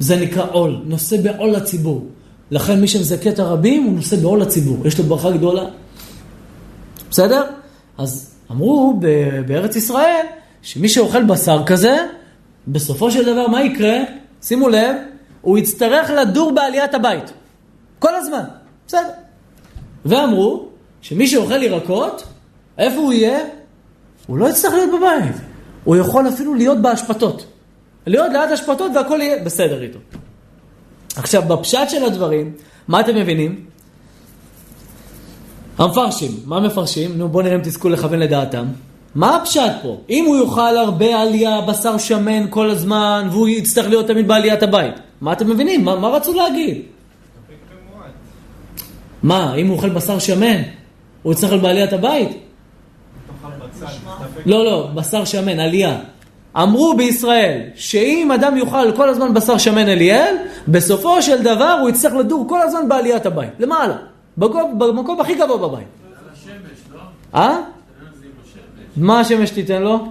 זה 0.00 0.16
נקרא 0.16 0.46
עול, 0.52 0.80
נושא 0.84 1.16
בעול 1.22 1.50
לציבור. 1.50 2.06
לכן 2.50 2.80
מי 2.80 2.88
שמזכה 2.88 3.30
את 3.30 3.38
הרבים 3.38 3.84
הוא 3.84 3.92
נושא 3.92 4.16
בעול 4.16 4.40
לציבור, 4.40 4.86
יש 4.86 4.98
לו 4.98 5.04
ברכה 5.04 5.30
גדולה. 5.30 5.64
בסדר? 7.10 7.42
אז 7.98 8.34
אמרו 8.50 9.00
בארץ 9.46 9.76
ישראל 9.76 10.26
שמי 10.62 10.88
שאוכל 10.88 11.24
בשר 11.24 11.62
כזה, 11.66 11.96
בסופו 12.68 13.10
של 13.10 13.24
דבר 13.24 13.46
מה 13.46 13.62
יקרה? 13.62 13.98
שימו 14.42 14.68
לב, 14.68 14.96
הוא 15.40 15.58
יצטרך 15.58 16.10
לדור 16.10 16.52
בעליית 16.52 16.94
הבית. 16.94 17.32
כל 17.98 18.14
הזמן, 18.14 18.44
בסדר. 18.86 19.10
ואמרו 20.04 20.68
שמי 21.00 21.26
שאוכל 21.26 21.62
ירקות, 21.62 22.24
איפה 22.78 22.96
הוא 22.96 23.12
יהיה? 23.12 23.38
הוא 24.26 24.38
לא 24.38 24.48
יצטרך 24.48 24.72
להיות 24.72 24.90
בבית. 24.90 25.36
הוא 25.84 25.96
יכול 25.96 26.28
אפילו 26.28 26.54
להיות 26.54 26.78
בהשפתות. 26.78 27.46
להיות 28.06 28.32
ליד 28.32 28.50
השפטות 28.52 28.90
והכל 28.94 29.18
יהיה 29.22 29.44
בסדר 29.44 29.82
איתו. 29.82 29.98
עכשיו, 31.16 31.42
בפשט 31.42 31.90
של 31.90 32.04
הדברים, 32.04 32.52
מה 32.88 33.00
אתם 33.00 33.16
מבינים? 33.16 33.64
המפרשים, 35.78 36.30
מה 36.44 36.60
מפרשים? 36.60 37.18
נו, 37.18 37.28
בואו 37.28 37.42
נראה 37.42 37.56
אם 37.56 37.60
תזכו 37.60 37.88
לכוון 37.88 38.18
לדעתם. 38.18 38.66
מה 39.14 39.36
הפשט 39.36 39.72
פה? 39.82 40.00
אם 40.10 40.24
הוא 40.26 40.36
יאכל 40.36 40.76
הרבה 40.76 41.22
עלייה, 41.22 41.60
בשר 41.60 41.98
שמן 41.98 42.46
כל 42.50 42.70
הזמן, 42.70 43.28
והוא 43.30 43.48
יצטרך 43.48 43.88
להיות 43.88 44.06
תמיד 44.06 44.28
בעליית 44.28 44.62
הבית, 44.62 44.94
מה 45.20 45.32
אתם 45.32 45.50
מבינים? 45.50 45.84
מה, 45.84 45.96
מה 45.96 46.08
רצו 46.08 46.34
להגיד? 46.34 46.82
מה, 49.22 49.54
אם 49.54 49.66
הוא 49.66 49.76
אוכל 49.76 49.88
בשר 49.88 50.18
שמן, 50.18 50.62
הוא 51.22 51.32
יצטרך 51.32 51.50
להיות 51.50 51.62
בעליית 51.62 51.92
הבית? 51.92 52.28
לא, 54.46 54.64
לא, 54.64 54.88
בשר 54.94 55.24
שמן, 55.24 55.60
עלייה. 55.60 55.98
אמרו 56.62 56.94
בישראל 56.96 57.60
שאם 57.74 58.32
אדם 58.32 58.56
יאכל 58.56 58.92
כל 58.96 59.08
הזמן 59.08 59.34
בשר 59.34 59.58
שמן 59.58 59.88
אליאל, 59.88 60.34
בסופו 60.68 61.22
של 61.22 61.42
דבר 61.42 61.78
הוא 61.80 61.88
יצטרך 61.88 62.14
לדור 62.14 62.48
כל 62.48 62.62
הזמן 62.62 62.88
בעליית 62.88 63.26
הבית, 63.26 63.50
למעלה, 63.58 63.96
במקום 64.36 65.20
הכי 65.20 65.34
גבוה 65.34 65.68
בבית. 65.68 65.86
אה? 67.34 67.58
מה 68.96 69.20
השמש 69.20 69.50
תיתן 69.50 69.82
לו? 69.82 70.06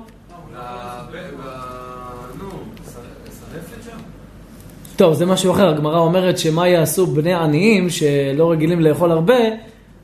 טוב, 4.95 5.13
זה 5.13 5.25
משהו 5.25 5.51
אחר. 5.51 5.69
הגמרא 5.69 5.99
אומרת 5.99 6.37
שמה 6.37 6.67
יעשו 6.67 7.07
בני 7.07 7.33
עניים 7.33 7.89
שלא 7.89 8.51
רגילים 8.51 8.79
לאכול 8.79 9.11
הרבה, 9.11 9.39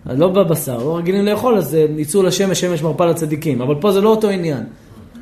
לא 0.05 0.27
בבשר, 0.27 0.77
לא 0.77 0.97
רגילים 0.97 1.25
לאכול, 1.25 1.57
אז 1.57 1.77
יצאו 1.97 2.23
לשמש, 2.23 2.61
שמש 2.61 2.81
מרפא 2.81 3.03
לצדיקים. 3.03 3.61
אבל 3.61 3.75
פה 3.75 3.91
זה 3.91 4.01
לא 4.01 4.09
אותו 4.09 4.29
עניין. 4.29 4.63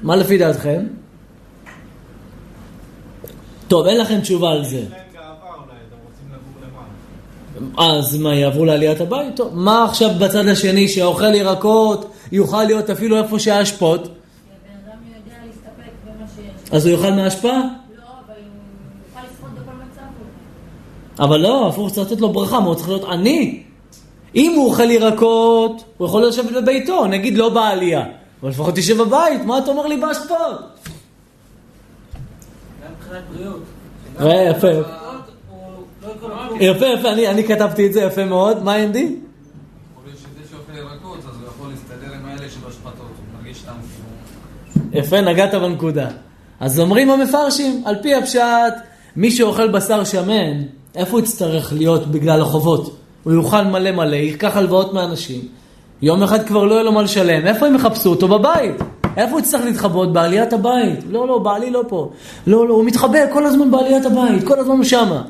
מה 0.03 0.15
לפי 0.15 0.38
דעתכם? 0.38 0.81
טוב, 3.69 3.87
אין 3.87 3.97
לכם 3.97 4.19
תשובה 4.19 4.51
על 4.51 4.65
זה. 4.65 4.83
אז 7.77 8.17
מה, 8.17 8.35
יעברו 8.35 8.65
לעליית 8.65 9.01
הבית? 9.01 9.35
טוב, 9.35 9.49
מה 9.53 9.83
עכשיו 9.85 10.09
בצד 10.19 10.47
השני, 10.47 10.87
שאוכל 10.87 11.35
ירקות, 11.35 12.11
יוכל 12.31 12.63
להיות 12.63 12.89
אפילו 12.89 13.17
איפה 13.17 13.39
שהאשפות? 13.39 14.07
אז 16.71 16.85
הוא 16.85 16.93
יאכל 16.93 17.11
מהאשפה? 17.11 17.47
לא, 17.47 18.03
אבל 21.19 21.39
לא, 21.39 21.67
הפוך 21.67 21.91
צריך 21.91 22.11
לתת 22.11 22.21
לו 22.21 22.29
ברכה, 22.29 22.59
מה 22.59 22.65
הוא 22.65 22.75
צריך 22.75 22.89
להיות 22.89 23.03
עני? 23.03 23.63
אם 24.35 24.53
הוא 24.55 24.69
אוכל 24.69 24.91
ירקות, 24.91 25.83
הוא 25.97 26.07
יכול 26.07 26.27
לשבת 26.27 26.51
בביתו, 26.51 27.05
נגיד 27.05 27.37
לא 27.37 27.49
בעלייה. 27.49 28.05
אבל 28.41 28.49
לפחות 28.49 28.75
תשב 28.75 28.97
בבית, 28.97 29.45
מה 29.45 29.57
אתה 29.57 29.71
אומר 29.71 29.87
לי 29.87 29.97
באשפות? 29.97 30.88
ראה, 34.19 34.49
יפה. 34.49 34.67
יפה, 36.59 36.85
יפה, 36.85 37.11
אני 37.11 37.43
כתבתי 37.43 37.88
את 37.88 37.93
זה 37.93 38.02
יפה 38.02 38.25
מאוד. 38.25 38.63
מה 38.63 38.83
אנדי? 38.83 39.15
יפה, 44.92 45.21
נגעת 45.21 45.53
בנקודה. 45.53 46.08
אז 46.59 46.80
אומרים 46.80 47.09
המפרשים, 47.09 47.83
על 47.86 47.95
פי 48.02 48.15
הפשט, 48.15 48.73
מי 49.15 49.31
שאוכל 49.31 49.67
בשר 49.71 50.03
שמן, 50.03 50.64
איפה 50.95 51.11
הוא 51.11 51.20
יצטרך 51.20 51.73
להיות 51.73 52.08
בגלל 52.08 52.41
החובות? 52.41 52.99
הוא 53.23 53.33
יאכל 53.33 53.61
מלא 53.61 53.91
מלא, 53.91 54.15
ייקח 54.15 54.58
הלוואות 54.58 54.93
מאנשים. 54.93 55.41
יום 56.02 56.23
אחד 56.23 56.47
כבר 56.47 56.64
לא 56.64 56.73
יהיה 56.73 56.83
לו 56.83 56.91
מה 56.91 57.02
לשלם, 57.02 57.47
איפה 57.47 57.67
הם 57.67 57.76
יחפשו 57.76 58.09
אותו? 58.09 58.27
בבית. 58.27 58.76
איפה 59.17 59.31
הוא 59.31 59.39
יצטרך 59.39 59.65
להתחבות? 59.65 60.14
בעליית 60.14 60.53
הבית. 60.53 60.99
לא, 61.09 61.27
לא, 61.27 61.37
בעלי 61.37 61.70
לא 61.70 61.83
פה. 61.87 62.09
לא, 62.47 62.67
לא, 62.67 62.73
הוא 62.73 62.86
מתחבא 62.86 63.33
כל 63.33 63.45
הזמן 63.45 63.71
בעליית 63.71 64.05
הבית, 64.05 64.43
כל 64.43 64.59
הזמן 64.59 64.75
הוא 64.75 64.83
שמה. 64.83 65.21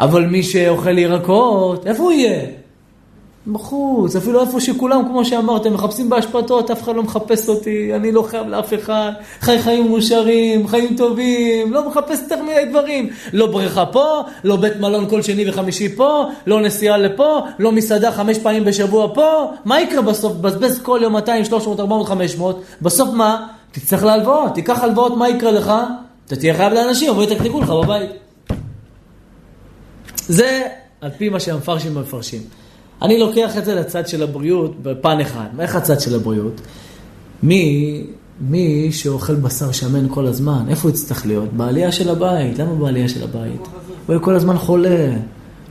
אבל 0.00 0.26
מי 0.26 0.42
שאוכל 0.42 0.98
ירקות, 0.98 1.86
איפה 1.86 2.02
הוא 2.02 2.12
יהיה? 2.12 2.59
בחוץ, 3.46 4.16
אפילו 4.16 4.40
איפה 4.40 4.60
שכולם, 4.60 5.02
כמו 5.08 5.24
שאמרתם, 5.24 5.74
מחפשים 5.74 6.10
בהשפתות, 6.10 6.70
אף 6.70 6.82
אחד 6.82 6.96
לא 6.96 7.02
מחפש 7.02 7.48
אותי, 7.48 7.94
אני 7.94 8.12
לא 8.12 8.22
חייב 8.22 8.46
לאף 8.46 8.74
אחד, 8.74 9.12
חי 9.40 9.58
חיים 9.58 9.88
מאושרים, 9.88 10.68
חיים 10.68 10.96
טובים, 10.96 11.72
לא 11.72 11.88
מחפש 11.88 12.18
יותר 12.22 12.42
מיני 12.42 12.64
דברים. 12.64 13.10
לא 13.32 13.46
בריכה 13.46 13.86
פה, 13.86 14.22
לא 14.44 14.56
בית 14.56 14.76
מלון 14.76 15.08
כל 15.08 15.22
שני 15.22 15.50
וחמישי 15.50 15.96
פה, 15.96 16.24
לא 16.46 16.60
נסיעה 16.60 16.96
לפה, 16.98 17.40
לא 17.58 17.72
מסעדה 17.72 18.12
חמש 18.12 18.38
פעמים 18.38 18.64
בשבוע 18.64 19.14
פה, 19.14 19.50
מה 19.64 19.80
יקרה 19.80 20.02
בסוף? 20.02 20.32
בזבז 20.32 20.80
כל 20.82 21.00
יום 21.02 21.12
200, 21.12 21.44
300, 21.44 21.80
400, 21.80 22.08
500, 22.08 22.62
בסוף 22.82 23.08
מה? 23.14 23.46
תצטרך 23.72 24.04
להלוואות, 24.04 24.54
תיקח 24.54 24.82
הלוואות, 24.82 25.16
מה 25.16 25.28
יקרה 25.28 25.50
לך? 25.50 25.72
אתה 26.26 26.36
תהיה 26.36 26.54
חייב 26.54 26.72
לאנשים, 26.72 27.10
אבל 27.10 27.22
יתקתקו 27.22 27.60
לך 27.60 27.70
בבית. 27.70 28.10
זה 30.16 30.62
על 31.00 31.10
פי 31.18 31.28
מה 31.28 31.40
שהמפרשים 31.40 31.94
מפרשים. 31.94 32.59
אני 33.02 33.18
לוקח 33.18 33.58
את 33.58 33.64
זה 33.64 33.74
לצד 33.74 34.08
של 34.08 34.22
הבריאות 34.22 34.82
בפן 34.82 35.20
אחד. 35.20 35.46
איך 35.60 35.76
הצד 35.76 36.00
של 36.00 36.14
הבריאות? 36.14 36.60
מי, 37.42 38.02
מי 38.40 38.92
שאוכל 38.92 39.34
בשר 39.34 39.72
שמן 39.72 40.06
כל 40.10 40.26
הזמן, 40.26 40.64
איפה 40.68 40.88
הוא 40.88 40.90
יצטרך 40.90 41.26
להיות? 41.26 41.52
בעלייה 41.52 41.92
של 41.92 42.08
הבית. 42.08 42.58
למה 42.58 42.74
בעלייה 42.74 43.08
של 43.08 43.24
הבית? 43.24 43.68
הוא 44.06 44.16
כל 44.20 44.34
הזמן 44.34 44.58
חולה. 44.58 45.16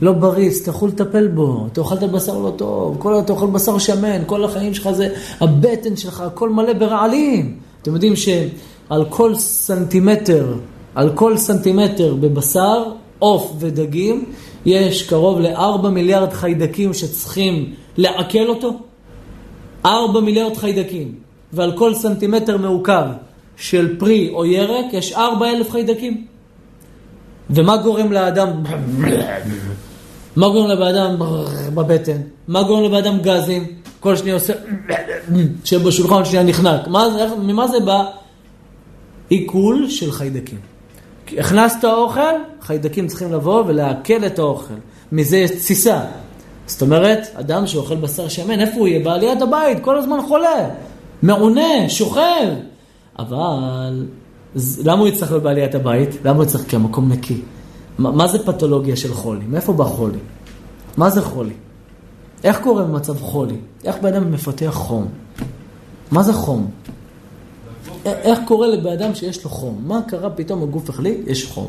לא 0.02 0.12
בריא, 0.12 0.44
יצטרכו 0.44 0.86
לטפל 0.86 1.28
בו. 1.28 1.66
אתה 1.72 1.80
אוכלת 1.80 2.10
בשר 2.10 2.38
לא 2.38 2.52
טוב, 2.56 2.96
כל 2.98 3.18
אתה 3.18 3.32
אוכל 3.32 3.46
בשר 3.46 3.78
שמן, 3.78 4.22
כל 4.26 4.44
החיים 4.44 4.74
שלך 4.74 4.90
זה, 4.90 5.08
הבטן 5.40 5.96
שלך, 5.96 6.20
הכל 6.20 6.50
מלא 6.50 6.72
ברעלים. 6.72 7.56
אתם 7.82 7.94
יודעים 7.94 8.16
שעל 8.16 9.04
כל 9.08 9.34
סנטימטר, 9.34 10.54
על 10.94 11.10
כל 11.14 11.36
סנטימטר 11.36 12.14
בבשר, 12.14 12.84
עוף 13.18 13.52
ודגים, 13.58 14.24
יש 14.66 15.02
קרוב 15.08 15.40
ל-4 15.40 15.88
מיליארד 15.88 16.32
חיידקים 16.32 16.94
שצריכים 16.94 17.74
לעכל 17.96 18.48
אותו. 18.48 18.78
4 19.86 20.20
מיליארד 20.20 20.56
חיידקים. 20.56 21.14
ועל 21.52 21.72
כל 21.76 21.94
סנטימטר 21.94 22.56
מעוקב 22.56 23.04
של 23.56 23.98
פרי 23.98 24.30
או 24.32 24.46
ירק 24.46 24.86
יש 24.92 25.12
4 25.12 25.50
אלף 25.50 25.70
חיידקים. 25.70 26.26
ומה 27.50 27.76
גורם 27.76 28.12
לאדם? 28.12 28.48
מה 30.36 30.48
גורם 30.48 30.78
לאדם 30.78 31.16
בבטן? 31.74 32.16
מה 32.48 32.62
גורם 32.62 32.92
לאדם 32.92 33.18
גזים? 33.20 33.66
כל 34.00 34.16
שניה 34.16 34.34
עושה... 34.34 34.52
שבשולחן 35.64 36.24
שנייה 36.24 36.42
נחנק. 36.42 36.88
ממה 37.42 37.68
זה 37.68 37.80
בא? 37.80 38.04
עיכול 39.28 39.86
של 39.88 40.12
חיידקים. 40.12 40.69
הכנסת 41.38 41.84
אוכל, 41.84 42.20
חיידקים 42.60 43.06
צריכים 43.06 43.32
לבוא 43.32 43.64
ולעכל 43.66 44.26
את 44.26 44.38
האוכל. 44.38 44.74
מזה 45.12 45.36
יש 45.36 45.50
תסיסה. 45.50 46.00
זאת 46.66 46.82
אומרת, 46.82 47.26
אדם 47.34 47.66
שאוכל 47.66 47.96
בשר 47.96 48.28
שמן, 48.28 48.60
איפה 48.60 48.78
הוא 48.78 48.88
יהיה? 48.88 49.04
בעליית 49.04 49.42
הבית, 49.42 49.78
כל 49.80 49.98
הזמן 49.98 50.18
חולה. 50.28 50.68
מעונה, 51.22 51.88
שוכב. 51.88 52.54
אבל 53.18 54.06
למה 54.84 55.00
הוא 55.00 55.08
יצטרך 55.08 55.30
להיות 55.30 55.42
בעליית 55.42 55.74
הבית? 55.74 56.10
למה 56.24 56.36
הוא 56.36 56.44
יצטרך? 56.44 56.68
כי 56.68 56.76
המקום 56.76 57.12
נקי. 57.12 57.40
מה, 57.98 58.10
מה 58.10 58.26
זה 58.26 58.46
פתולוגיה 58.46 58.96
של 58.96 59.14
חולי? 59.14 59.44
מאיפה 59.48 59.72
בא 59.72 59.84
חולי? 59.84 60.18
מה 60.96 61.10
זה 61.10 61.22
חולי? 61.22 61.54
איך 62.44 62.60
קורה 62.60 62.82
במצב 62.82 63.20
חולי? 63.20 63.56
איך 63.84 63.96
בן 64.02 64.14
אדם 64.14 64.32
מפתח 64.32 64.70
חום? 64.74 65.08
מה 66.10 66.22
זה 66.22 66.32
חום? 66.32 66.70
איך 68.04 68.38
קורה 68.44 68.66
לבן 68.66 68.92
אדם 68.92 69.14
שיש 69.14 69.44
לו 69.44 69.50
חום? 69.50 69.82
מה 69.86 70.00
קרה 70.02 70.30
פתאום 70.30 70.62
הגוף 70.62 70.88
החליט? 70.88 71.18
יש 71.26 71.46
חום. 71.46 71.68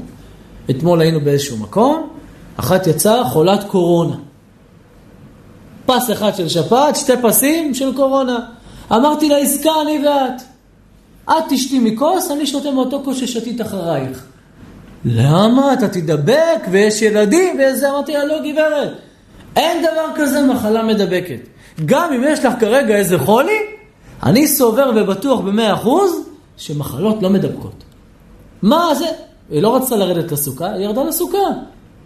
אתמול 0.70 1.02
היינו 1.02 1.22
באיזשהו 1.22 1.58
מקום, 1.58 2.10
אחת 2.58 2.88
יצאה 2.88 3.24
חולת 3.26 3.64
קורונה. 3.64 4.16
פס 5.86 6.12
אחד 6.12 6.36
של 6.36 6.50
שפעת, 6.50 6.96
שתי 6.96 7.14
פסים 7.22 7.74
של 7.74 7.96
קורונה. 7.96 8.40
אמרתי 8.92 9.30
לה, 9.30 9.38
עסקה 9.38 9.72
אני 9.82 10.08
ואת. 10.08 10.42
את 11.30 11.44
תשתי 11.50 11.80
מכוס, 11.80 12.32
אני 12.32 12.48
שותה 12.48 12.72
מאותו 12.72 13.02
כוס 13.04 13.18
ששתית 13.18 13.62
אחרייך. 13.62 14.26
למה? 15.06 15.74
אתה 15.74 15.88
תדבק 15.88 16.68
ויש 16.72 17.02
ילדים 17.02 17.60
וזה. 17.60 17.90
אמרתי 17.90 18.14
לה, 18.14 18.26
לא 18.26 18.40
גברת, 18.52 18.94
אין 19.56 19.84
דבר 19.84 20.06
כזה 20.16 20.42
מחלה 20.42 20.84
מדבקת. 20.84 21.40
גם 21.86 22.14
אם 22.14 22.24
יש 22.28 22.46
לך 22.46 22.54
כרגע 22.60 22.96
איזה 22.96 23.20
חולי, 23.20 23.60
אני 24.24 24.48
סובר 24.48 24.92
ובטוח 24.96 25.40
במאה 25.40 25.74
אחוז 25.74 26.30
שמחלות 26.58 27.22
לא 27.22 27.30
מדבקות. 27.30 27.84
מה 28.62 28.96
זה? 28.96 29.06
היא 29.50 29.62
לא 29.62 29.76
רצתה 29.76 29.96
לרדת 29.96 30.32
לסוכה, 30.32 30.72
היא 30.72 30.86
ירדה 30.86 31.04
לסוכה. 31.04 31.38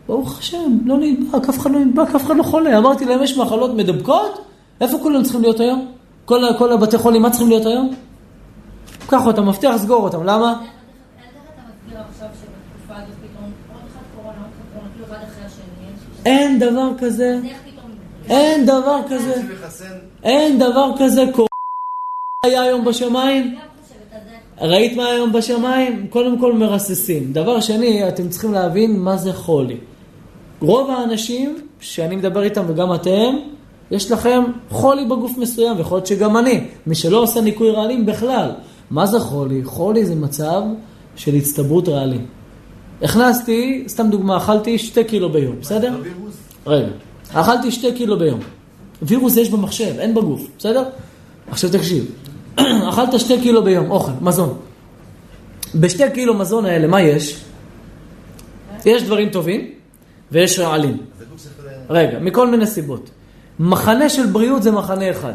ברוך 0.08 0.40
השם, 0.40 0.78
לא 0.86 0.98
נדבק, 0.98 1.50
אף 1.50 1.60
אחד 1.60 1.72
לא 1.72 1.80
נדבק, 1.80 2.16
אף 2.16 2.26
אחד 2.26 2.36
לא 2.36 2.44
חולה. 2.44 2.78
אמרתי 2.78 3.06
להם, 3.06 3.24
יש 3.24 3.38
מחלות 3.38 3.74
מדבקות? 3.74 4.46
איפה 4.82 4.98
כולם 5.04 5.24
צריכים 5.24 5.42
להיות 5.42 5.60
היום? 5.60 5.92
כל, 6.26 6.42
כל 6.58 6.72
הבתי 6.72 6.98
חולים, 6.98 7.22
מה 7.22 7.30
צריכים 7.30 7.50
להיות 7.50 7.66
היום? 7.66 7.94
קח 9.08 9.28
אותם, 9.28 9.48
מבטיח, 9.48 9.78
סגור 9.78 10.04
אותם. 10.04 10.24
למה? 10.24 10.62
אין 16.26 16.60
דבר 16.60 16.90
כזה, 16.98 17.40
אין 18.30 18.66
דבר 18.66 19.00
כזה, 19.10 19.42
אין 20.24 20.60
דבר 20.60 20.92
כזה, 21.00 21.26
היה 22.46 22.62
היום 22.62 22.86
בשמיים? 22.86 23.56
ראית 24.62 24.98
מה 24.98 25.06
היום 25.06 25.34
בשמיים? 25.34 26.08
קודם 26.10 26.40
כל 26.40 26.54
מרססים. 26.54 27.34
דבר 27.34 27.60
שני, 27.60 28.08
אתם 28.08 28.30
צריכים 28.30 28.54
להבין 28.54 29.00
מה 29.00 29.18
זה 29.18 29.34
חולי. 29.34 29.78
רוב 30.62 30.90
האנשים 30.90 31.58
שאני 31.80 32.16
מדבר 32.16 32.44
איתם 32.44 32.64
וגם 32.68 32.94
אתם, 32.94 33.36
יש 33.92 34.12
לכם 34.12 34.44
חולי 34.70 35.06
בגוף 35.06 35.38
מסוים, 35.38 35.78
ויכול 35.78 35.98
להיות 35.98 36.08
שגם 36.08 36.38
אני, 36.38 36.64
מי 36.88 36.96
שלא 36.96 37.24
עושה 37.24 37.42
ניקוי 37.42 37.72
רעלים 37.72 38.06
בכלל. 38.06 38.52
מה 38.92 39.06
זה 39.06 39.20
חולי? 39.20 39.64
חולי 39.64 40.06
זה 40.06 40.16
מצב 40.16 40.62
של 41.16 41.36
הצטברות 41.36 41.90
רעלים. 41.90 42.26
הכנסתי, 43.02 43.84
סתם 43.88 44.10
דוגמה, 44.10 44.38
אכלתי 44.38 44.78
שתי 44.78 45.04
קילו 45.04 45.30
ביום, 45.30 45.56
בסדר? 45.62 46.02
רגע, 46.68 46.88
אכלתי 47.34 47.72
שתי 47.72 47.94
קילו 47.94 48.20
ביום. 48.20 48.40
וירוס 49.02 49.38
יש 49.38 49.50
במחשב, 49.50 50.00
אין 50.00 50.14
בגוף, 50.14 50.48
בסדר? 50.58 50.84
עכשיו 51.52 51.70
תקשיב, 51.72 52.12
אכלת 52.90 53.20
שתי 53.20 53.42
קילו 53.42 53.64
ביום, 53.64 53.92
אוכל, 53.92 54.12
מזון. 54.22 54.58
בשתי 55.76 56.04
קילו 56.14 56.34
מזון 56.34 56.66
האלה, 56.66 56.88
מה 56.88 57.02
יש? 57.02 57.42
יש 58.86 59.04
דברים 59.04 59.30
טובים 59.30 59.72
ויש 60.32 60.60
רעלים. 60.60 60.98
רגע, 61.90 62.20
מכל 62.20 62.48
מיני 62.48 62.68
סיבות. 62.68 63.10
מחנה 63.60 64.10
של 64.10 64.26
בריאות 64.26 64.64
זה 64.64 64.72
מחנה 64.72 65.12
אחד. 65.12 65.34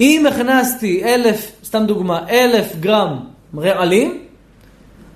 אם 0.00 0.26
הכנסתי 0.26 1.04
אלף, 1.04 1.52
סתם 1.64 1.84
דוגמה, 1.86 2.28
אלף 2.28 2.76
גרם 2.80 3.18
רעלים, 3.56 4.24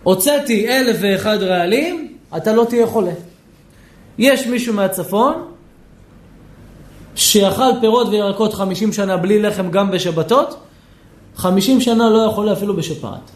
הוצאתי 0.03 0.69
אלף 0.69 0.97
ואחד 1.01 1.43
רעלים, 1.43 2.15
אתה 2.37 2.53
לא 2.53 2.67
תהיה 2.69 2.87
חולה. 2.87 3.13
יש 4.19 4.47
מישהו 4.47 4.75
מהצפון 4.75 5.35
שאכל 7.15 7.71
פירות 7.81 8.09
וירקות 8.09 8.55
חמישים 8.55 8.93
שנה 8.93 9.17
בלי 9.17 9.43
לחם 9.43 9.71
גם 9.71 9.91
בשבתות, 9.91 10.61
חמישים 11.39 11.81
שנה 11.81 12.11
לא 12.11 12.19
יכול 12.19 12.53
אפילו 12.53 12.77
בשפעת. 12.77 13.31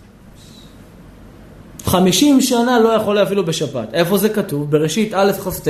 חמישים 1.84 2.40
שנה 2.40 2.78
לא 2.78 2.88
יכול 2.88 3.22
אפילו 3.22 3.44
בשפעת. 3.44 3.94
איפה 3.94 4.19
זה 4.19 4.28
כתוב? 4.28 4.70
בראשית 4.70 5.14
א' 5.14 5.32
כ"ט, 5.32 5.69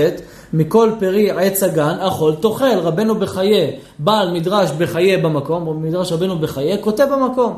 מכל 0.52 0.90
פרי 0.98 1.30
עץ 1.30 1.62
הגן 1.62 1.96
אכול 2.00 2.34
תאכל. 2.34 2.78
רבנו 2.78 3.14
בחיי, 3.14 3.70
בעל 3.98 4.32
מדרש 4.32 4.70
בחיי 4.70 5.16
במקום, 5.16 5.66
או 5.66 5.74
מדרש 5.74 6.12
רבנו 6.12 6.38
בחיי, 6.38 6.76
כותב 6.80 7.06
במקום, 7.12 7.56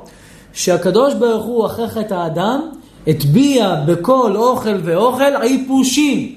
שהקדוש 0.53 1.15
ברוך 1.15 1.45
הוא 1.45 1.67
אחרי 1.67 1.89
חטא 1.89 2.15
האדם, 2.15 2.61
הטביע 3.07 3.75
בכל 3.87 4.37
אוכל 4.37 4.77
ואוכל 4.85 5.43
עיפושים. 5.43 6.35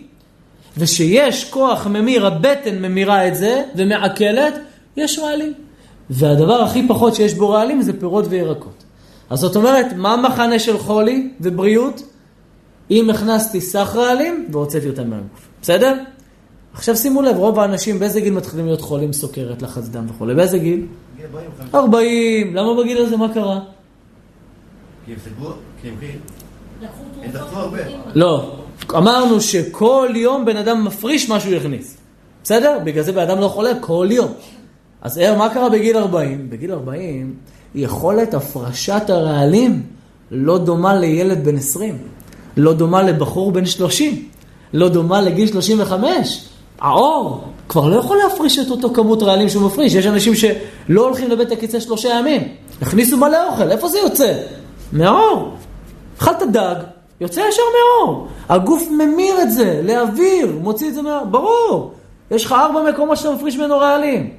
ושיש 0.77 1.49
כוח 1.49 1.87
ממיר, 1.87 2.27
הבטן 2.27 2.75
ממירה 2.81 3.27
את 3.27 3.35
זה 3.35 3.63
ומעכלת, 3.75 4.53
יש 4.97 5.19
רעלים. 5.19 5.66
והדבר 6.09 6.62
הכי 6.62 6.88
פחות 6.88 7.15
שיש 7.15 7.33
בו 7.33 7.50
רעלים 7.50 7.81
זה 7.81 8.00
פירות 8.00 8.25
וירקות. 8.30 8.83
אז 9.30 9.39
זאת 9.39 9.56
אומרת, 9.56 9.86
מה 9.95 10.13
המחנה 10.13 10.59
של 10.59 10.77
חולי 10.77 11.30
ובריאות? 11.42 12.01
אם 12.92 13.09
הכנסתי 13.09 13.62
סך 13.62 13.92
רעלים 13.95 14.48
והוצאתי 14.51 14.89
אותם 14.89 15.09
מהגוף. 15.09 15.48
בסדר? 15.62 15.94
עכשיו 16.74 16.95
שימו 16.95 17.21
לב, 17.21 17.38
רוב 17.38 17.59
האנשים 17.59 18.00
באיזה 18.00 18.21
גיל 18.21 18.33
מתחילים 18.33 18.65
להיות 18.65 18.81
חולים, 18.81 19.13
סוכרת, 19.13 19.62
לחץ 19.62 19.88
דם 19.88 20.06
וכולי? 20.09 20.36
באיזה 20.36 20.57
גיל? 20.57 20.86
40. 21.74 22.56
למה 22.56 22.83
בגיל 22.83 22.98
הזה 22.98 23.18
מה 23.18 23.33
קרה? 23.33 23.59
כי 25.06 25.12
הם 25.12 25.18
סגרו, 25.25 25.50
כי 25.81 25.88
הם 27.24 27.31
דחפו 27.31 27.59
הרבה. 27.59 27.80
לא. 28.15 28.56
אמרנו 28.92 29.42
שכל 29.42 30.09
יום 30.15 30.45
בן 30.45 30.57
אדם 30.57 30.86
מפריש 30.86 31.30
מה 31.30 31.39
שהוא 31.39 31.56
הכניס. 31.56 31.98
בסדר? 32.44 32.80
בגלל 32.83 33.04
זה 33.04 33.12
בן 33.12 33.21
אדם 33.21 33.39
לא 33.39 33.48
חולה 33.48 33.71
כל 33.80 34.07
יום. 34.12 34.33
אז 35.01 35.19
אה, 35.19 35.38
מה 35.38 35.49
קרה 35.49 35.69
בגיל 35.69 35.97
40? 35.97 36.49
בגיל 36.49 36.71
40, 36.71 37.33
יכולת 37.75 38.33
הפרשת 38.33 39.09
הרעלים 39.09 39.83
לא 40.31 40.57
דומה 40.57 40.95
לילד 40.95 41.45
בן 41.45 41.57
20, 41.57 41.97
לא 42.57 42.73
דומה 42.73 43.03
לבחור 43.03 43.51
בן 43.51 43.65
30, 43.65 44.25
לא 44.73 44.89
דומה 44.89 45.21
לגיל 45.21 45.47
35. 45.47 46.45
העור 46.79 47.44
כבר 47.69 47.89
לא 47.89 47.95
יכול 47.95 48.17
להפריש 48.17 48.59
את 48.59 48.69
אותו 48.69 48.94
כמות 48.94 49.23
רעלים 49.23 49.49
שהוא 49.49 49.63
מפריש. 49.63 49.94
יש 49.94 50.05
אנשים 50.05 50.35
שלא 50.35 51.05
הולכים 51.05 51.29
לבית 51.31 51.51
הקיצה 51.51 51.81
שלושה 51.81 52.09
ימים. 52.09 52.47
הכניסו 52.81 53.17
מלא 53.17 53.49
אוכל, 53.49 53.71
איפה 53.71 53.89
זה 53.89 53.99
יוצא? 53.99 54.33
מהעור. 54.91 55.53
אכלת 56.17 56.44
דג, 56.51 56.75
יוצא 57.21 57.41
ישר 57.49 57.61
מהעור. 57.73 58.27
הגוף 58.49 58.88
ממיר 58.91 59.41
את 59.41 59.51
זה 59.51 59.81
לאוויר, 59.83 60.57
מוציא 60.61 60.89
את 60.89 60.94
זה 60.94 61.01
מהעור. 61.01 61.25
ברור. 61.25 61.91
יש 62.31 62.45
לך 62.45 62.51
ארבע 62.51 62.91
מקומות 62.91 63.17
שאתה 63.17 63.31
מפריש 63.31 63.57
ממנו 63.57 63.77
רעלים. 63.77 64.29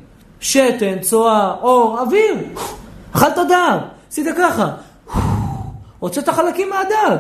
שתן, 0.40 0.99
צואה, 1.00 1.55
אור, 1.62 2.00
אוויר. 2.00 2.35
אכלת 3.12 3.38
דג, 3.49 3.79
עשית 4.11 4.26
ככה. 4.38 4.70
הוצאת 5.99 6.29
חלקים 6.29 6.70
מהדג. 6.70 7.17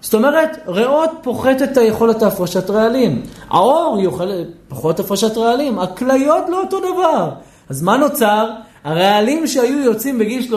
זאת 0.00 0.14
אומרת, 0.14 0.58
ריאות 0.66 1.10
פוחת 1.22 1.62
את 1.62 1.76
היכולת 1.76 2.22
ההפרשת 2.22 2.70
רעלים. 2.70 3.22
העור 3.50 3.98
יוכל 4.00 4.28
פחות 4.68 5.00
הפרשת 5.00 5.36
רעלים. 5.36 5.78
הכליות 5.78 6.44
לא 6.48 6.60
אותו 6.60 6.78
דבר. 6.80 7.30
אז 7.68 7.82
מה 7.82 7.96
נוצר? 7.96 8.50
הרעלים 8.84 9.46
שהיו 9.46 9.78
יוצאים 9.78 10.18
בגיל 10.18 10.48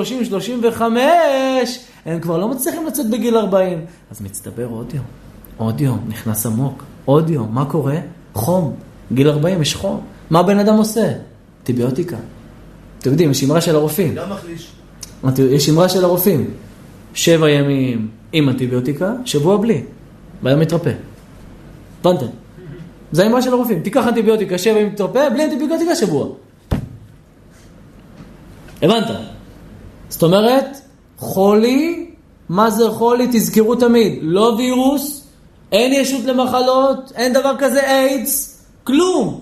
30-35, 0.77 0.81
הם 2.05 2.19
כבר 2.19 2.37
לא 2.37 2.47
מצליחים 2.47 2.87
לצאת 2.87 3.09
בגיל 3.09 3.37
40. 3.37 3.85
אז 4.11 4.21
מצטבר 4.21 4.65
עוד 4.65 4.93
יום, 4.93 5.03
עוד 5.57 5.81
יום, 5.81 5.99
נכנס 6.07 6.45
עמוק, 6.45 6.83
עוד 7.05 7.29
יום. 7.29 7.47
מה 7.51 7.65
קורה? 7.65 7.95
חום. 8.33 8.75
גיל 9.13 9.29
40 9.29 9.61
יש 9.61 9.75
חום. 9.75 10.01
מה 10.29 10.43
בן 10.43 10.59
אדם 10.59 10.77
עושה? 10.77 11.11
אנטיביוטיקה. 11.69 12.17
אתם 12.99 13.09
יודעים, 13.09 13.31
יש 13.31 13.43
אמרה 13.43 13.61
של 13.61 13.75
הרופאים. 13.75 14.15
גם 14.15 14.29
מחליש. 14.29 14.71
יש 15.51 15.69
אמרה 15.69 15.89
של 15.89 16.03
הרופאים. 16.03 16.49
שבע 17.13 17.49
ימים 17.49 18.07
עם 18.31 18.49
אנטיביוטיקה, 18.49 19.13
שבוע 19.25 19.57
בלי. 19.57 19.83
והיום 20.43 20.59
מתרפא. 20.59 20.93
הבנתם? 22.01 22.25
זה 23.11 23.23
האמרה 23.23 23.41
של 23.41 23.53
הרופאים. 23.53 23.79
תיקח 23.79 24.07
אנטיביוטיקה, 24.07 24.57
שבע 24.57 24.79
ימים 24.79 24.93
מתרפא, 24.93 25.29
בלי 25.29 25.45
אנטיביוטיקה, 25.45 25.95
שבוע. 25.95 26.27
הבנת? 28.81 29.07
זאת 30.09 30.23
אומרת, 30.23 30.65
חולי, 31.17 32.09
מה 32.49 32.69
זה 32.69 32.89
חולי? 32.89 33.27
תזכרו 33.31 33.75
תמיד, 33.75 34.19
לא 34.21 34.55
וירוס, 34.57 35.27
אין 35.71 35.93
ישות 35.93 36.25
למחלות, 36.25 37.11
אין 37.15 37.33
דבר 37.33 37.53
כזה 37.59 37.83
איידס, 37.83 38.63
כלום. 38.83 39.41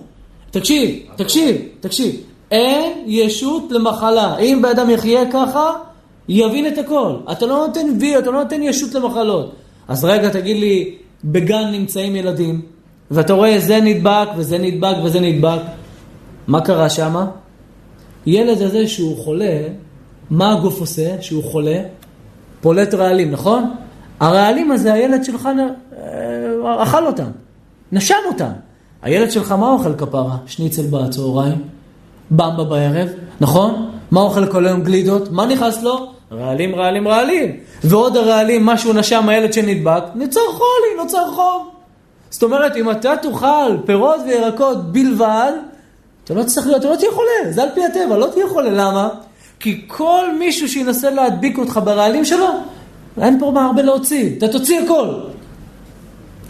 תקשיב, 0.50 1.06
תקשיב, 1.16 1.56
תקשיב. 1.80 2.27
אין 2.50 2.92
ישות 3.06 3.62
למחלה. 3.70 4.38
אם 4.38 4.58
בן 4.62 4.68
אדם 4.68 4.90
יחיה 4.90 5.32
ככה, 5.32 5.72
יבין 6.28 6.66
את 6.66 6.78
הכל. 6.78 7.12
אתה 7.32 7.46
לא 7.46 7.66
נותן 7.66 7.86
וי, 8.00 8.18
אתה 8.18 8.30
לא 8.30 8.42
נותן 8.42 8.62
ישות 8.62 8.94
למחלות. 8.94 9.52
אז 9.88 10.04
רגע, 10.04 10.28
תגיד 10.28 10.56
לי, 10.56 10.94
בגן 11.24 11.70
נמצאים 11.72 12.16
ילדים, 12.16 12.62
ואתה 13.10 13.32
רואה 13.32 13.58
זה 13.58 13.80
נדבק 13.80 14.28
וזה 14.36 14.58
נדבק 14.58 14.96
וזה 15.04 15.20
נדבק. 15.20 15.60
מה 16.46 16.60
קרה 16.60 16.90
שמה? 16.90 17.26
ילד 18.26 18.62
הזה 18.62 18.88
שהוא 18.88 19.16
חולה, 19.16 19.60
מה 20.30 20.52
הגוף 20.52 20.80
עושה 20.80 21.22
שהוא 21.22 21.44
חולה? 21.44 21.80
פולט 22.60 22.94
רעלים, 22.94 23.30
נכון? 23.30 23.74
הרעלים 24.20 24.72
הזה, 24.72 24.92
הילד 24.92 25.24
שלך 25.24 25.48
אה, 25.58 26.82
אכל 26.82 27.06
אותם, 27.06 27.30
נשם 27.92 28.14
אותם. 28.32 28.50
הילד 29.02 29.30
שלך 29.30 29.52
מה 29.52 29.70
אוכל 29.70 29.94
כפרה? 29.94 30.36
שניצל 30.46 30.82
בצהריים, 30.90 31.62
במבה 32.30 32.64
בערב, 32.64 33.08
נכון? 33.40 33.90
מה 34.10 34.20
אוכל 34.20 34.46
כל 34.46 34.66
היום 34.66 34.82
גלידות? 34.82 35.32
מה 35.32 35.46
נכנס 35.46 35.82
לו? 35.82 36.12
רעלים, 36.32 36.74
רעלים, 36.74 37.08
רעלים. 37.08 37.56
ועוד 37.84 38.16
הרעלים, 38.16 38.66
משהו 38.66 38.92
נשם 38.92 39.28
הילד 39.28 39.52
שנדבק, 39.52 40.02
נוצר 40.14 40.40
חולי, 40.50 41.02
נוצר 41.02 41.32
חום. 41.34 41.68
זאת 42.30 42.42
אומרת, 42.42 42.76
אם 42.76 42.90
אתה 42.90 43.16
תאכל 43.16 43.76
פירות 43.86 44.20
וירקות 44.26 44.92
בלבד, 44.92 45.52
אתה 46.24 46.34
לא 46.34 46.42
צריך 46.42 46.66
להיות, 46.66 46.80
אתה 46.80 46.90
לא 46.90 46.96
תהיה 46.96 47.10
חולה, 47.12 47.52
זה 47.52 47.62
על 47.62 47.68
פי 47.74 47.84
הטבע, 47.84 48.16
לא 48.16 48.26
תהיה 48.32 48.48
חולה. 48.48 48.70
למה? 48.70 49.08
כי 49.60 49.84
כל 49.86 50.34
מישהו 50.38 50.68
שינסה 50.68 51.10
להדביק 51.10 51.58
אותך 51.58 51.80
ברעלים 51.84 52.24
שלו, 52.24 52.48
אין 53.20 53.40
פה 53.40 53.50
מה 53.50 53.66
הרבה 53.66 53.82
להוציא, 53.82 54.36
אתה 54.38 54.48
תוציא 54.48 54.80
הכל. 54.80 55.06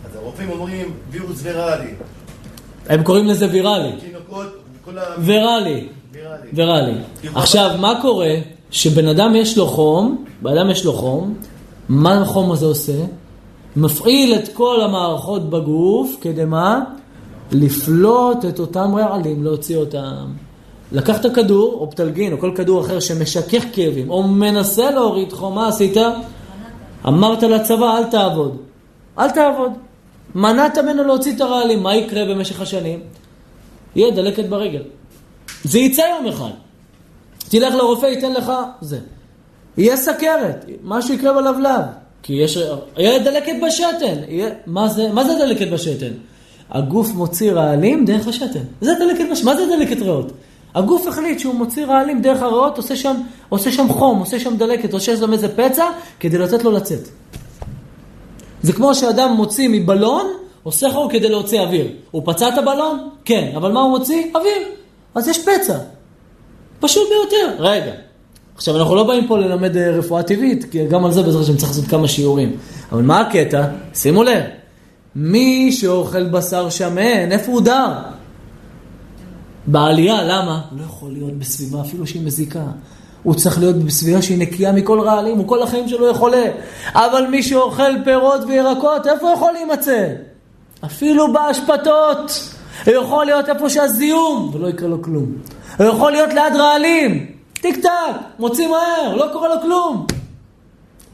אז 0.04 0.16
הרופאים 0.16 0.50
אומרים 0.50 0.94
וירוס 1.10 1.40
ויראלי. 1.42 1.90
הם 2.88 3.02
קוראים 3.02 3.26
לזה 3.26 3.46
ויראלי. 3.50 3.92
ויראלי. 5.18 5.88
ויראלי. 6.52 6.94
עכשיו, 7.34 7.70
מה 7.80 7.98
קורה? 8.02 8.34
שבן 8.70 9.08
אדם 9.08 9.36
יש 9.36 9.58
לו 9.58 9.66
חום, 9.66 10.24
בן 10.42 10.58
אדם 10.58 10.70
יש 10.70 10.84
לו 10.84 10.92
חום, 10.92 11.34
מה 11.88 12.20
החום 12.20 12.52
הזה 12.52 12.66
עושה? 12.66 13.04
מפעיל 13.76 14.34
את 14.34 14.48
כל 14.52 14.80
המערכות 14.80 15.50
בגוף, 15.50 16.16
כדי 16.20 16.44
מה? 16.44 16.80
לפלוט 17.52 18.44
את 18.44 18.60
אותם 18.60 18.94
רעלים, 18.94 19.44
להוציא 19.44 19.76
אותם. 19.76 20.26
לקחת 20.92 21.26
כדור, 21.34 21.76
או 21.80 21.90
פטלגין, 21.90 22.32
או 22.32 22.38
כל 22.38 22.52
כדור 22.54 22.80
אחר 22.80 23.00
שמשכך 23.00 23.64
כאבים, 23.72 24.10
או 24.10 24.22
מנסה 24.22 24.90
להוריד 24.90 25.32
חום, 25.32 25.54
מה 25.54 25.68
עשית? 25.68 25.96
אמרת 27.08 27.42
לצבא, 27.42 27.98
אל 27.98 28.04
תעבוד. 28.04 28.56
אל 29.18 29.30
תעבוד. 29.30 29.70
מנעת 30.34 30.78
ממנו 30.78 31.04
להוציא 31.04 31.36
את 31.36 31.40
הרעלים, 31.40 31.82
מה 31.82 31.96
יקרה 31.96 32.24
במשך 32.24 32.60
השנים? 32.60 33.00
יהיה 33.96 34.10
דלקת 34.10 34.44
ברגל. 34.44 34.82
זה 35.64 35.78
יצא 35.78 36.02
יום 36.02 36.26
אחד. 36.26 36.50
תלך 37.48 37.74
לרופא, 37.74 38.06
ייתן 38.06 38.32
לך 38.32 38.52
זה. 38.80 38.98
יהיה 39.78 39.96
סכרת, 39.96 40.64
משהו 40.84 41.14
יקרה 41.14 41.32
בלבלב. 41.32 41.80
כי 42.22 42.32
יש... 42.32 42.58
יהיה 42.96 43.18
דלקת 43.18 43.52
בשתן. 43.66 44.20
יהיה... 44.28 44.50
מה, 44.66 44.88
זה, 44.88 45.12
מה 45.12 45.24
זה 45.24 45.34
דלקת 45.38 45.68
בשתן? 45.68 46.12
הגוף 46.70 47.12
מוציא 47.14 47.52
רעלים 47.52 48.04
דרך 48.04 48.28
השתן. 48.28 48.64
זה 48.80 48.94
דלקת 48.98 49.24
בשתן. 49.32 49.46
מה 49.46 49.56
זה 49.56 49.66
דלקת 49.76 50.02
ריאות? 50.02 50.32
הגוף 50.74 51.06
החליט 51.06 51.38
שהוא 51.38 51.54
מוציא 51.54 51.86
רעלים 51.86 52.22
דרך 52.22 52.42
הריאות, 52.42 52.76
עושה 52.76 52.96
שם, 52.96 53.16
עושה 53.48 53.72
שם 53.72 53.88
חום, 53.88 54.18
עושה 54.18 54.40
שם 54.40 54.56
דלקת, 54.56 54.92
עושה 54.92 55.16
שם 55.16 55.32
איזה 55.32 55.48
פצע, 55.56 55.84
כדי 56.20 56.38
לתת 56.38 56.64
לו 56.64 56.70
לצאת. 56.70 57.08
זה 58.62 58.72
כמו 58.72 58.94
שאדם 58.94 59.32
מוציא 59.32 59.68
מבלון, 59.68 60.26
עושה 60.68 60.90
חור 60.92 61.10
כדי 61.10 61.28
להוציא 61.28 61.60
אוויר. 61.60 61.86
הוא 62.10 62.22
פצע 62.24 62.48
את 62.48 62.58
הבלון? 62.58 63.08
כן. 63.24 63.52
אבל 63.56 63.72
מה 63.72 63.80
הוא 63.80 63.90
מוציא? 63.98 64.24
אוויר. 64.34 64.68
אז 65.14 65.28
יש 65.28 65.38
פצע. 65.38 65.78
פשוט 66.80 67.08
ביותר. 67.08 67.62
רגע. 67.62 67.92
עכשיו, 68.54 68.76
אנחנו 68.76 68.94
לא 68.94 69.04
באים 69.04 69.26
פה 69.26 69.38
ללמד 69.38 69.76
אה, 69.76 69.90
רפואה 69.90 70.22
טבעית, 70.22 70.64
כי 70.70 70.86
גם 70.86 71.04
על 71.04 71.12
זה 71.12 71.22
בעזרת 71.22 71.42
השם 71.42 71.56
צריך 71.56 71.70
לעשות 71.70 71.84
כמה 71.84 72.08
שיעורים. 72.08 72.56
אבל 72.92 73.02
מה 73.02 73.20
הקטע? 73.20 73.64
שימו 73.94 74.22
לב. 74.22 74.42
מי 75.16 75.72
שאוכל 75.72 76.24
בשר 76.24 76.70
שמן, 76.70 77.32
איפה 77.32 77.52
הוא 77.52 77.60
דר? 77.60 77.92
בעלייה, 79.66 80.24
למה? 80.24 80.60
לא 80.72 80.82
יכול 80.82 81.12
להיות 81.12 81.32
בסביבה 81.32 81.80
אפילו 81.80 82.06
שהיא 82.06 82.22
מזיקה. 82.22 82.64
הוא 83.22 83.34
צריך 83.34 83.58
להיות 83.58 83.76
בסביבה 83.76 84.22
שהיא 84.22 84.38
נקייה 84.38 84.72
מכל 84.72 85.00
רעלים, 85.00 85.38
הוא 85.38 85.48
כל 85.48 85.62
החיים 85.62 85.88
שלו 85.88 86.14
חולה. 86.14 86.44
אבל 86.94 87.26
מי 87.30 87.42
שאוכל 87.42 88.04
פירות 88.04 88.40
וירקות, 88.48 89.06
איפה 89.06 89.32
יכול 89.36 89.52
להימצא? 89.52 90.06
אפילו 90.84 91.32
באשפתות. 91.32 92.54
הוא 92.86 92.94
יכול 92.94 93.26
להיות 93.26 93.48
איפה 93.48 93.70
שהזיהום, 93.70 94.50
ולא 94.54 94.68
יקרה 94.68 94.88
לו 94.88 95.02
כלום. 95.02 95.32
הוא 95.78 95.86
יכול 95.86 96.12
להיות 96.12 96.28
ליד 96.28 96.56
רעלים. 96.56 97.26
טיק 97.52 97.76
טק, 97.76 97.90
מוציא 98.38 98.68
מהר, 98.68 99.14
לא 99.14 99.26
קורה 99.32 99.48
לו 99.48 99.60
כלום. 99.62 100.06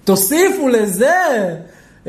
תוסיפו 0.04 0.68
לזה 0.68 1.54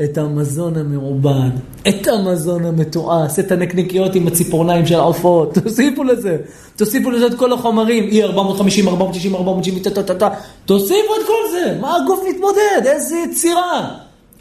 את 0.04 0.18
המזון 0.18 0.76
המעובד, 0.76 1.50
את 1.88 2.08
המזון 2.08 2.64
המתועש, 2.64 3.38
את 3.38 3.52
הנקניקיות 3.52 4.14
עם 4.14 4.26
הציפורניים 4.26 4.86
של 4.86 4.94
העופות, 4.94 5.54
תוסיפו 5.64 6.04
לזה. 6.04 6.36
תוסיפו 6.76 7.10
לזה 7.10 7.26
את 7.26 7.34
כל 7.34 7.52
החומרים, 7.52 8.10
E 8.10 8.24
450, 8.24 8.88
460, 8.88 9.34
470, 9.34 9.82
טה 9.82 10.02
טה 10.02 10.14
טה, 10.14 10.28
תוסיפו 10.64 11.14
את 11.20 11.26
כל 11.26 11.50
זה. 11.52 11.78
מה 11.80 11.96
הגוף 11.96 12.20
מתמודד? 12.28 12.86
איזה 12.86 13.16
יצירה, 13.16 13.90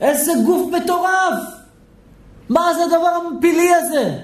איזה 0.01 0.31
גוף 0.45 0.71
מטורף. 0.71 1.54
מה 2.49 2.73
זה 2.75 2.83
הדבר 2.83 3.07
המפילי 3.07 3.73
הזה? 3.73 4.17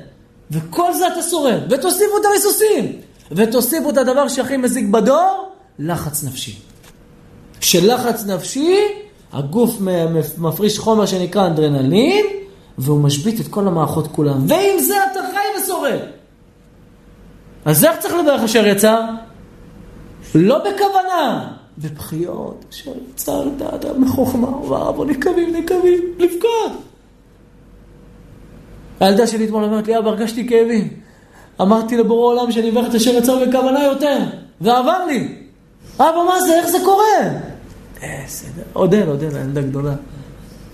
וכל 0.52 0.94
זה 0.94 1.08
אתה 1.08 1.22
שורד, 1.22 1.60
ותוסיפו 1.70 2.18
את 2.18 2.26
הריסוסים, 2.26 3.02
ותוסיפו 3.32 3.90
את 3.90 3.98
הדבר 3.98 4.28
שהכי 4.28 4.58
מזיק 4.58 4.86
בדור, 4.86 5.50
לחץ 5.80 6.24
נפשי. 6.24 6.60
שלחץ 7.60 8.26
נפשי, 8.26 8.78
הגוף 9.34 9.76
מפריש 10.38 10.80
חומר 10.80 11.06
שנקרא 11.06 11.48
אנדרנלין, 11.48 12.26
והוא 12.78 13.02
משבית 13.02 13.40
את 13.40 13.48
כל 13.48 13.68
המערכות 13.68 14.08
כולם. 14.08 14.46
ועם 14.48 14.80
זה 14.80 14.96
אתה 15.12 15.20
חי 15.34 15.64
ושורד. 15.64 16.00
אז 17.66 17.86
איך 17.86 18.00
צריך 18.00 18.14
לברך 18.14 18.42
אשר 18.42 18.68
יצר? 18.68 19.02
לא 20.36 20.58
בכוונה, 20.58 21.52
בבחיות, 21.78 22.66
אשר 22.72 22.92
יצרת 23.10 23.62
אדם 23.62 24.02
מחוכמה 24.02 24.58
ובערבו 24.58 25.04
נקבים 25.04 25.56
נקבים, 25.56 26.02
לבכות. 26.18 26.72
הילדה 29.02 29.28
שלי 29.28 29.46
אתמול 29.46 29.64
אומרת 29.64 29.88
לי, 29.88 29.98
אבא, 29.98 30.10
הרגשתי 30.10 30.48
כאבים. 30.48 30.88
אמרתי 31.62 31.98
לבורא 31.98 32.34
עולם 32.34 32.52
שאני 32.52 32.70
אברך 32.70 32.90
את 32.90 32.96
אשר 32.96 33.12
יצר 33.12 33.46
בכוונה 33.46 33.84
יותר, 33.84 34.18
ועבר 34.62 35.06
לי. 35.06 35.36
אבא, 36.00 36.24
מה 36.28 36.42
זה? 36.42 36.54
איך 36.60 36.68
זה 36.68 36.78
קורה? 36.86 37.40
בסדר. 38.26 38.62
עודד, 38.74 39.08
עודד, 39.08 39.36
הילדה 39.36 39.62
גדולה. 39.62 39.94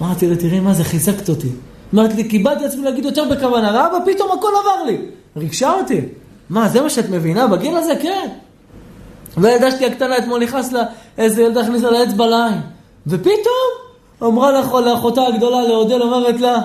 אמרתי 0.01 0.27
לה, 0.27 0.36
תראי 0.36 0.60
מה 0.60 0.74
זה, 0.74 0.84
חיזקת 0.84 1.29
אותי. 1.29 1.50
אמרתי 1.93 2.15
לי, 2.15 2.24
קיבלתי 2.24 2.65
עצמי 2.65 2.84
להגיד 2.84 3.05
יותר 3.05 3.24
בכוונה, 3.29 3.67
ואבא, 3.67 4.13
פתאום 4.13 4.31
הכל 4.38 4.51
עבר 4.62 4.84
לי. 4.86 4.98
ריגשה 5.38 5.72
אותי. 5.72 6.01
מה, 6.50 6.69
זה 6.69 6.81
מה 6.81 6.89
שאת 6.89 7.10
מבינה? 7.10 7.48
בגיל 7.48 7.77
הזה, 7.77 7.93
כן. 8.01 8.29
והילדה 9.38 9.72
שלי 9.72 9.86
הקטנה 9.86 10.17
אתמול 10.17 10.43
נכנס 10.43 10.72
לה, 10.72 10.84
איזה 11.17 11.41
ילדה 11.41 11.62
הכניסה 11.62 11.91
לה 11.91 12.03
אצבע 12.03 12.27
לעין. 12.27 12.62
ופתאום 13.07 13.72
אמרה 14.24 14.51
לאחותה 14.81 15.22
הגדולה, 15.27 15.62
לעודל, 15.67 16.01
אומרת 16.01 16.41
לה, 16.41 16.57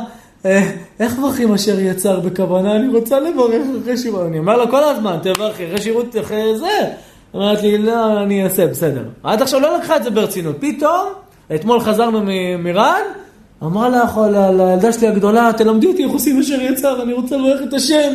איך 1.00 1.18
מברכים 1.18 1.54
אשר 1.54 1.80
יצר 1.80 2.20
בכוונה? 2.20 2.76
אני 2.76 2.88
רוצה 2.88 3.20
לברך 3.20 3.62
אחרי 3.82 3.96
שירות. 3.96 4.26
אני 4.26 4.38
אומר 4.38 4.56
לה 4.56 4.70
כל 4.70 4.84
הזמן, 4.84 5.16
תברכי 5.22 5.66
אחרי 5.66 5.82
שירות, 5.82 6.16
אחרי 6.20 6.58
זה. 6.58 6.90
אמרת 7.34 7.62
לי, 7.62 7.78
לא, 7.78 8.22
אני 8.22 8.44
אעשה, 8.44 8.66
בסדר. 8.66 9.04
עד 9.22 9.42
עכשיו 9.42 9.60
לא 9.60 9.78
לקחה 9.78 9.96
את 9.96 10.04
זה 10.04 10.10
ברצינות. 10.10 10.56
פתאום, 10.60 11.06
אתמול 11.54 11.80
חזרנו 11.80 12.20
מרן, 12.58 13.02
אמרה 13.62 13.88
לה, 13.88 14.50
לילדה 14.50 14.92
שלי 14.92 15.08
הגדולה, 15.08 15.50
תלמדי 15.56 15.86
אותי 15.86 16.04
איך 16.04 16.12
עושים 16.12 16.40
אשר 16.40 16.60
יצר, 16.60 17.02
אני 17.02 17.12
רוצה 17.12 17.36
לברך 17.36 17.60
את 17.68 17.74
השם. 17.74 18.12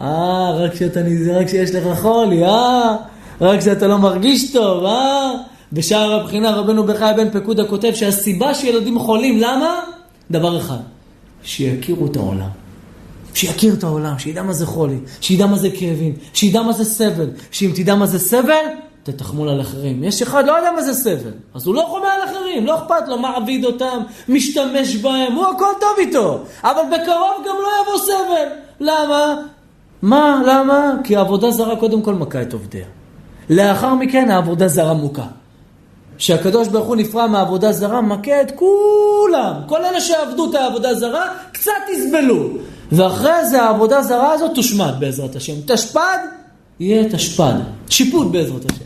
אה, 0.00 0.50
רק 0.50 0.72
כשאתה 0.72 1.00
רק 1.34 1.46
כשיש 1.46 1.74
לך 1.74 1.98
חולי, 2.00 2.44
אה, 2.44 2.96
רק 3.40 3.60
כשאתה 3.60 3.86
לא 3.86 3.98
מרגיש 3.98 4.52
טוב, 4.52 4.84
אה. 4.84 5.32
בשער 5.72 6.12
הבחינה 6.14 6.50
רבנו 6.50 6.84
בחי 6.84 7.10
בן 7.16 7.30
פקודה 7.30 7.64
כותב 7.64 7.94
שהסיבה 7.94 8.54
שילדים 8.54 8.98
חולים, 8.98 9.38
למה? 9.38 9.80
דבר 10.30 10.58
אחד, 10.58 10.76
שיכירו 11.44 12.06
את 12.06 12.16
העולם. 12.16 12.48
שיכיר 13.34 13.74
את 13.74 13.84
העולם, 13.84 14.18
שידע 14.18 14.42
מה 14.42 14.52
זה 14.52 14.66
חולי, 14.66 14.98
שידע 15.20 15.46
מה 15.46 15.56
זה 15.56 15.70
כאבים, 15.70 16.14
שידע 16.34 16.62
מה 16.62 16.72
זה 16.72 16.84
סבל, 16.84 17.30
שאם 17.50 17.70
תדע 17.74 17.94
מה 17.94 18.06
זה 18.06 18.18
סבל, 18.18 18.64
תתחמול 19.02 19.48
על 19.48 19.60
אחרים. 19.60 20.04
יש 20.04 20.22
אחד 20.22 20.46
לא 20.46 20.52
יודע 20.52 20.72
מה 20.72 20.82
זה 20.82 20.94
סבל, 20.94 21.32
אז 21.54 21.66
הוא 21.66 21.74
לא 21.74 21.86
חומר 21.88 22.06
על 22.06 22.30
אחרים, 22.30 22.66
לא 22.66 22.78
אכפת 22.78 23.08
לו, 23.08 23.18
מעביד 23.18 23.64
אותם, 23.64 23.98
משתמש 24.28 24.96
בהם, 24.96 25.32
הוא 25.32 25.46
הכל 25.46 25.72
טוב 25.80 25.90
איתו, 25.98 26.38
אבל 26.62 26.82
בקרוב 26.92 27.44
גם 27.46 27.56
לא 27.62 27.68
יבוא 27.82 27.98
סבל. 28.06 28.48
למה? 28.80 29.34
מה? 30.02 30.42
למה? 30.46 30.92
כי 31.04 31.16
העבודה 31.16 31.50
זרה 31.50 31.76
קודם 31.76 32.02
כל 32.02 32.14
מכה 32.14 32.42
את 32.42 32.52
עובדיה. 32.52 32.86
לאחר 33.50 33.94
מכן 33.94 34.30
העבודה 34.30 34.68
זרה 34.68 34.94
מוכה. 34.94 35.26
שהקדוש 36.24 36.68
ברוך 36.68 36.86
הוא 36.86 36.96
נפרע 36.96 37.26
מהעבודה 37.26 37.72
זרה, 37.72 38.00
מכה 38.00 38.40
את 38.40 38.50
כולם. 38.50 39.54
כל 39.66 39.84
אלה 39.84 40.00
שעבדו 40.00 40.50
את 40.50 40.54
העבודה 40.54 40.94
זרה, 40.94 41.28
קצת 41.52 41.72
יסבלו. 41.92 42.48
ואחרי 42.92 43.46
זה 43.46 43.62
העבודה 43.62 44.02
זרה 44.02 44.32
הזאת 44.32 44.50
תושמד 44.54 44.92
בעזרת 44.98 45.36
השם. 45.36 45.52
תשפד, 45.66 46.18
יהיה 46.80 47.04
תשפד. 47.10 47.52
שיפוט 47.88 48.32
בעזרת 48.32 48.72
השם. 48.72 48.84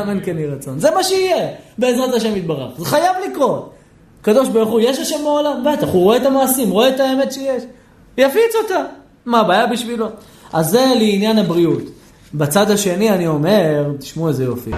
אמן 0.00 0.20
כן 0.24 0.38
יהי 0.38 0.46
רצון. 0.46 0.78
זה 0.78 0.90
מה 0.90 1.04
שיהיה, 1.04 1.48
בעזרת 1.78 2.14
השם 2.14 2.36
יתברך. 2.36 2.70
זה 2.78 2.84
חייב 2.84 3.16
לקרות. 3.30 3.70
הקדוש 4.20 4.48
ברוך 4.48 4.70
הוא, 4.70 4.80
יש 4.80 4.98
השם 4.98 5.18
בעולם? 5.24 5.64
בטח, 5.64 5.88
הוא 5.92 6.02
רואה 6.02 6.16
את 6.16 6.26
המעשים, 6.26 6.70
רואה 6.70 6.88
את 6.88 7.00
האמת 7.00 7.32
שיש. 7.32 7.62
יפיץ 8.18 8.54
אותה. 8.62 8.82
מה 9.26 9.40
הבעיה 9.40 9.66
בשבילו? 9.66 10.06
אז 10.52 10.70
זה 10.70 10.86
לעניין 10.98 11.38
הבריאות. 11.38 11.82
בצד 12.34 12.70
השני 12.70 13.10
אני 13.10 13.26
אומר, 13.26 13.92
תשמעו 13.98 14.28
איזה 14.28 14.44
יופי. 14.44 14.70